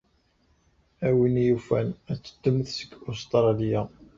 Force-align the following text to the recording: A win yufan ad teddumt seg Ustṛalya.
A 1.07 1.09
win 1.17 1.35
yufan 1.47 1.87
ad 2.11 2.19
teddumt 2.19 2.67
seg 2.77 2.91
Ustṛalya. 3.09 3.81